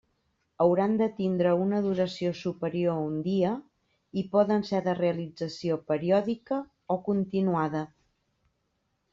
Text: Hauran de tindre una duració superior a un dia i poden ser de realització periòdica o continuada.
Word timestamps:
Hauran 0.63 0.93
de 1.01 1.07
tindre 1.17 1.49
una 1.65 1.81
duració 1.87 2.31
superior 2.39 2.95
a 2.95 3.03
un 3.11 3.19
dia 3.27 3.51
i 4.21 4.25
poden 4.37 4.67
ser 4.71 4.81
de 4.89 4.97
realització 5.01 5.79
periòdica 5.93 6.61
o 6.97 7.01
continuada. 7.11 7.85